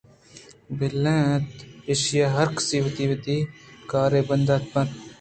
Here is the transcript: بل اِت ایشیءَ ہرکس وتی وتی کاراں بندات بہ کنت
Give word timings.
بل 0.77 0.95
اِت 1.17 1.49
ایشیءَ 1.89 2.33
ہرکس 2.35 2.67
وتی 2.83 3.05
وتی 3.09 3.37
کاراں 3.89 4.27
بندات 4.29 4.63
بہ 4.71 4.81
کنت 4.83 4.91